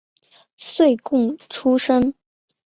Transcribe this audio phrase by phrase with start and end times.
[0.57, 2.15] 岁贡出身。